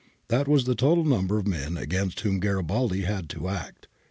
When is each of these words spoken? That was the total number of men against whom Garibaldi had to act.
That 0.29 0.47
was 0.47 0.65
the 0.65 0.73
total 0.73 1.03
number 1.05 1.37
of 1.37 1.45
men 1.45 1.77
against 1.77 2.21
whom 2.21 2.39
Garibaldi 2.39 3.01
had 3.03 3.29
to 3.29 3.49
act. 3.49 3.85